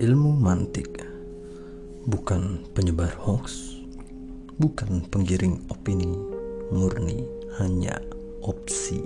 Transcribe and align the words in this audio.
ilmu 0.00 0.32
mantik 0.32 1.04
bukan 2.08 2.64
penyebar 2.72 3.12
hoax, 3.20 3.76
bukan 4.56 5.04
penggiring 5.12 5.60
opini 5.68 6.08
murni, 6.72 7.28
hanya 7.60 8.00
opsi. 8.40 8.96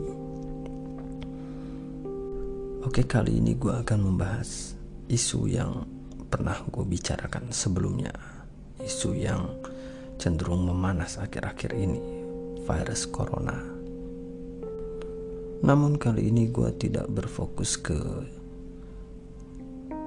Oke, 2.87 3.03
kali 3.11 3.43
ini 3.43 3.59
gue 3.59 3.75
akan 3.75 4.07
membahas 4.07 4.79
isu 5.11 5.51
yang 5.51 5.83
pernah 6.31 6.63
gue 6.71 6.87
bicarakan 6.87 7.51
sebelumnya, 7.51 8.15
isu 8.79 9.19
yang 9.19 9.51
cenderung 10.15 10.63
memanas 10.63 11.19
akhir-akhir 11.19 11.75
ini, 11.75 11.99
virus 12.63 13.11
corona. 13.11 13.59
Namun 15.59 15.99
kali 15.99 16.31
ini 16.31 16.55
gue 16.55 16.71
tidak 16.79 17.11
berfokus 17.11 17.83
ke 17.83 17.99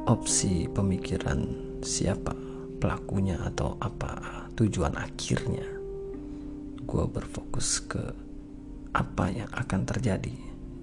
opsi 0.08 0.72
pemikiran 0.72 1.44
siapa 1.84 2.32
pelakunya 2.80 3.36
atau 3.44 3.76
apa 3.84 4.48
tujuan 4.56 4.96
akhirnya. 4.96 5.68
Gue 6.88 7.04
berfokus 7.12 7.84
ke 7.84 8.00
apa 8.96 9.28
yang 9.28 9.52
akan 9.52 9.84
terjadi 9.84 10.32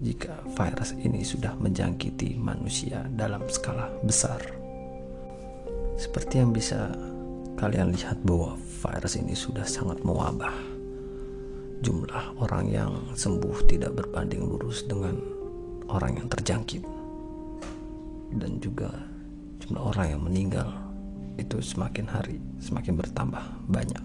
jika 0.04 0.44
virus 0.52 0.92
ini 1.00 1.24
sudah 1.24 1.56
menjangkiti 1.56 2.36
manusia 2.36 3.08
dalam 3.16 3.48
skala 3.48 3.88
besar. 4.04 4.44
Seperti 5.96 6.44
yang 6.44 6.52
bisa 6.52 6.92
kalian 7.56 7.96
lihat 7.96 8.20
bahwa 8.28 8.60
virus 8.60 9.16
ini 9.16 9.32
sudah 9.32 9.64
sangat 9.64 10.04
mewabah. 10.04 10.52
Jumlah 11.80 12.36
orang 12.44 12.68
yang 12.68 12.92
sembuh 13.16 13.64
tidak 13.72 13.96
berbanding 14.04 14.44
lurus 14.44 14.84
dengan 14.84 15.16
orang 15.88 16.20
yang 16.20 16.28
terjangkit. 16.28 16.84
Dan 18.34 18.58
juga 18.58 19.13
jumlah 19.64 19.80
orang 19.80 20.06
yang 20.12 20.22
meninggal 20.22 20.68
itu 21.40 21.56
semakin 21.64 22.04
hari 22.04 22.36
semakin 22.60 23.00
bertambah 23.00 23.40
banyak. 23.64 24.04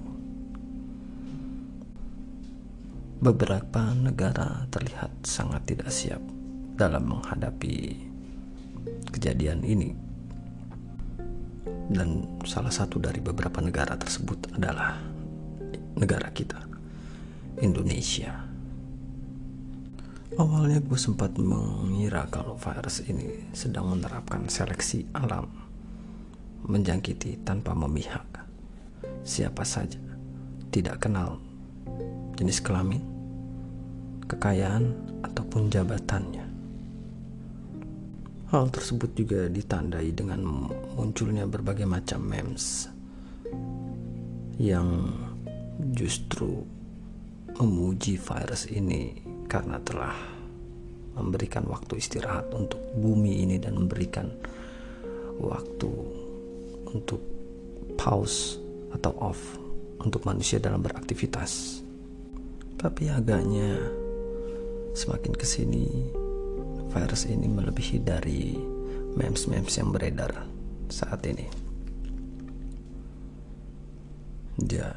Beberapa 3.20 3.92
negara 3.92 4.64
terlihat 4.72 5.12
sangat 5.28 5.68
tidak 5.68 5.92
siap 5.92 6.24
dalam 6.80 7.12
menghadapi 7.12 8.00
kejadian 9.12 9.60
ini. 9.68 9.92
Dan 11.90 12.40
salah 12.48 12.72
satu 12.72 12.96
dari 13.02 13.20
beberapa 13.20 13.60
negara 13.60 14.00
tersebut 14.00 14.56
adalah 14.56 14.96
negara 16.00 16.32
kita, 16.32 16.64
Indonesia. 17.60 18.49
Awalnya 20.38 20.78
gue 20.86 21.00
sempat 21.00 21.34
mengira 21.42 22.30
kalau 22.30 22.54
virus 22.54 23.02
ini 23.10 23.50
sedang 23.50 23.90
menerapkan 23.90 24.46
seleksi 24.46 25.10
alam, 25.18 25.50
menjangkiti 26.70 27.42
tanpa 27.42 27.74
memihak. 27.74 28.46
Siapa 29.26 29.66
saja, 29.66 29.98
tidak 30.70 31.02
kenal 31.02 31.42
jenis 32.38 32.62
kelamin, 32.62 33.02
kekayaan, 34.30 34.94
ataupun 35.26 35.74
jabatannya. 35.74 36.46
Hal 38.54 38.70
tersebut 38.70 39.18
juga 39.18 39.50
ditandai 39.50 40.14
dengan 40.14 40.46
munculnya 40.94 41.50
berbagai 41.50 41.90
macam 41.90 42.22
memes 42.22 42.86
yang 44.62 45.10
justru 45.94 46.62
memuji 47.58 48.20
virus 48.20 48.70
ini 48.70 49.39
karena 49.50 49.82
telah 49.82 50.14
memberikan 51.18 51.66
waktu 51.66 51.98
istirahat 51.98 52.54
untuk 52.54 52.78
bumi 52.94 53.42
ini 53.44 53.58
dan 53.58 53.76
memberikan 53.76 54.30
waktu 55.42 55.90
untuk 56.94 57.20
pause 57.98 58.62
atau 58.94 59.12
off 59.18 59.58
untuk 60.00 60.24
manusia 60.30 60.62
dalam 60.62 60.80
beraktivitas. 60.80 61.82
Tapi 62.80 63.12
agaknya 63.12 63.76
semakin 64.96 65.34
ke 65.36 65.44
sini 65.44 65.86
virus 66.94 67.28
ini 67.28 67.50
melebihi 67.50 67.98
dari 68.00 68.56
memes-memes 69.18 69.76
yang 69.76 69.90
beredar 69.92 70.32
saat 70.88 71.26
ini. 71.28 71.48
Dia 74.60 74.94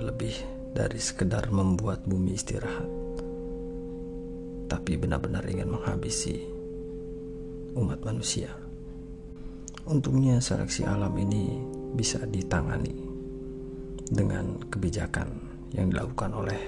lebih 0.00 0.32
dari 0.72 1.00
sekedar 1.02 1.52
membuat 1.52 2.08
bumi 2.08 2.32
istirahat 2.38 2.99
tapi 4.70 4.94
benar-benar 4.94 5.42
ingin 5.50 5.66
menghabisi 5.66 6.46
umat 7.74 7.98
manusia. 8.06 8.54
Untungnya 9.90 10.38
seleksi 10.38 10.86
alam 10.86 11.10
ini 11.18 11.58
bisa 11.98 12.22
ditangani 12.22 12.94
dengan 14.06 14.62
kebijakan 14.70 15.26
yang 15.74 15.90
dilakukan 15.90 16.30
oleh 16.30 16.60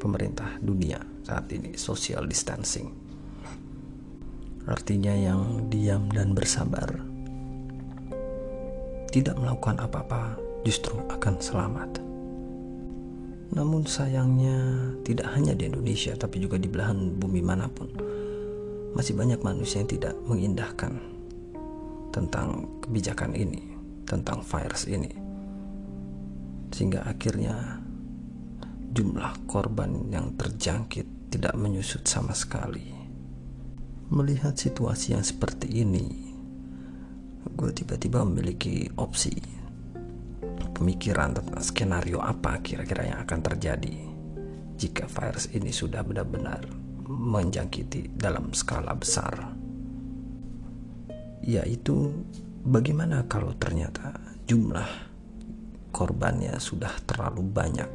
pemerintah 0.00 0.56
dunia 0.64 1.04
saat 1.20 1.52
ini, 1.52 1.76
social 1.76 2.24
distancing. 2.24 2.88
Artinya 4.64 5.12
yang 5.12 5.68
diam 5.68 6.08
dan 6.08 6.32
bersabar 6.32 6.88
tidak 9.10 9.36
melakukan 9.36 9.76
apa-apa 9.84 10.38
justru 10.64 10.96
akan 11.12 11.34
selamat. 11.42 12.09
Namun 13.50 13.82
sayangnya 13.82 14.58
tidak 15.02 15.34
hanya 15.34 15.58
di 15.58 15.66
Indonesia 15.66 16.14
tapi 16.14 16.38
juga 16.38 16.54
di 16.54 16.70
belahan 16.70 17.18
bumi 17.18 17.42
mana 17.42 17.66
pun 17.66 17.90
masih 18.94 19.14
banyak 19.18 19.42
manusia 19.42 19.82
yang 19.82 19.90
tidak 19.90 20.14
mengindahkan 20.26 20.98
tentang 22.10 22.66
kebijakan 22.82 23.34
ini, 23.38 23.74
tentang 24.06 24.42
virus 24.42 24.86
ini. 24.90 25.10
Sehingga 26.70 27.06
akhirnya 27.06 27.78
jumlah 28.90 29.46
korban 29.46 30.10
yang 30.10 30.34
terjangkit 30.34 31.30
tidak 31.30 31.54
menyusut 31.54 32.02
sama 32.06 32.34
sekali. 32.34 32.90
Melihat 34.10 34.58
situasi 34.58 35.14
yang 35.14 35.22
seperti 35.22 35.86
ini, 35.86 36.34
gue 37.54 37.70
tiba-tiba 37.70 38.26
memiliki 38.26 38.90
opsi 38.98 39.59
pemikiran 40.80 41.36
tentang 41.36 41.60
skenario 41.60 42.24
apa 42.24 42.56
kira-kira 42.64 43.04
yang 43.12 43.20
akan 43.28 43.40
terjadi 43.44 44.00
jika 44.80 45.04
virus 45.12 45.52
ini 45.52 45.68
sudah 45.68 46.00
benar-benar 46.00 46.64
menjangkiti 47.04 48.16
dalam 48.16 48.56
skala 48.56 48.96
besar. 48.96 49.52
Yaitu 51.44 52.24
bagaimana 52.64 53.28
kalau 53.28 53.52
ternyata 53.60 54.16
jumlah 54.48 54.88
korbannya 55.92 56.56
sudah 56.56 56.96
terlalu 57.04 57.44
banyak 57.44 57.92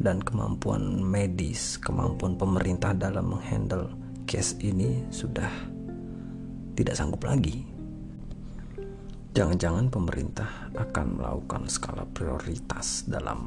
dan 0.00 0.24
kemampuan 0.24 1.04
medis, 1.04 1.76
kemampuan 1.76 2.40
pemerintah 2.40 2.96
dalam 2.96 3.36
menghandle 3.36 3.92
case 4.24 4.56
ini 4.64 5.04
sudah 5.12 5.52
tidak 6.72 6.96
sanggup 6.96 7.20
lagi 7.28 7.67
Jangan-jangan 9.38 9.86
pemerintah 9.86 10.66
akan 10.74 11.22
melakukan 11.22 11.70
skala 11.70 12.02
prioritas 12.10 13.06
dalam 13.06 13.46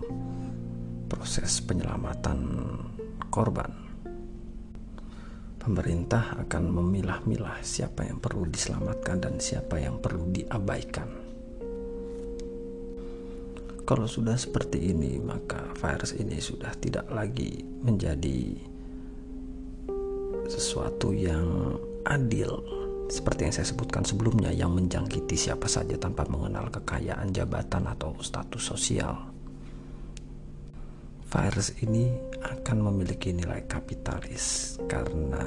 proses 1.11 1.59
penyelamatan 1.67 2.47
korban. 3.27 3.67
Pemerintah 5.59 6.39
akan 6.47 6.63
memilah-milah 6.79 7.59
siapa 7.59 8.07
yang 8.07 8.23
perlu 8.23 8.47
diselamatkan 8.47 9.19
dan 9.19 9.35
siapa 9.43 9.83
yang 9.83 9.99
perlu 9.99 10.31
diabaikan. 10.31 11.11
Kalau 13.83 14.07
sudah 14.07 14.39
seperti 14.39 14.95
ini, 14.95 15.19
maka 15.19 15.75
virus 15.75 16.15
ini 16.15 16.39
sudah 16.39 16.71
tidak 16.79 17.11
lagi 17.11 17.67
menjadi 17.83 18.55
sesuatu 20.47 21.11
yang 21.11 21.75
adil 22.07 22.80
seperti 23.11 23.43
yang 23.43 23.51
saya 23.51 23.67
sebutkan 23.67 24.07
sebelumnya 24.07 24.55
yang 24.55 24.71
menjangkiti 24.71 25.35
siapa 25.35 25.67
saja 25.67 25.99
tanpa 25.99 26.23
mengenal 26.31 26.71
kekayaan 26.71 27.35
jabatan 27.35 27.91
atau 27.91 28.15
status 28.23 28.63
sosial. 28.63 29.27
Virus 31.27 31.75
ini 31.83 32.07
akan 32.39 32.77
memiliki 32.87 33.35
nilai 33.35 33.67
kapitalis 33.67 34.79
karena 34.87 35.43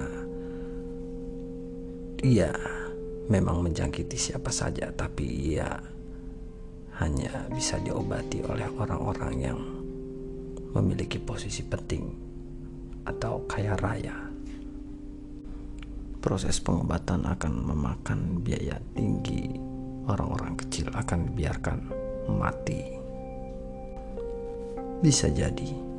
ia 2.20 2.52
memang 3.32 3.64
menjangkiti 3.64 4.16
siapa 4.16 4.52
saja 4.52 4.92
tapi 4.92 5.24
ia 5.56 5.80
hanya 7.00 7.48
bisa 7.52 7.80
diobati 7.80 8.44
oleh 8.44 8.68
orang-orang 8.76 9.34
yang 9.40 9.60
memiliki 10.72 11.20
posisi 11.20 11.64
penting 11.64 12.04
atau 13.04 13.44
kaya 13.44 13.76
raya 13.76 14.23
proses 16.24 16.56
pengobatan 16.56 17.28
akan 17.28 17.52
memakan 17.68 18.40
biaya 18.40 18.80
tinggi. 18.96 19.60
Orang-orang 20.08 20.56
kecil 20.56 20.88
akan 20.88 21.28
dibiarkan 21.28 21.78
mati. 22.32 22.80
Bisa 25.04 25.28
jadi 25.28 25.93